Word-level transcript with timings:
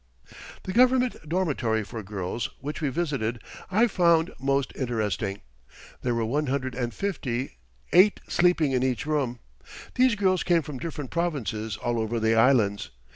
The 0.63 0.73
Government 0.73 1.29
Dormitory 1.29 1.83
for 1.83 2.01
Girls, 2.01 2.49
which 2.59 2.81
we 2.81 2.89
visited, 2.89 3.39
I 3.69 3.85
found 3.85 4.33
most 4.39 4.73
interesting. 4.75 5.41
There 6.01 6.15
were 6.15 6.25
one 6.25 6.47
hundred 6.47 6.73
and 6.73 6.91
fifty, 6.91 7.57
eight 7.93 8.19
sleeping 8.27 8.71
in 8.71 8.81
each 8.81 9.05
room. 9.05 9.41
These 9.93 10.15
girls 10.15 10.41
came 10.41 10.63
from 10.63 10.79
different 10.79 11.11
provinces 11.11 11.77
all 11.77 11.99
over 11.99 12.19
the 12.19 12.33
Islands. 12.33 12.89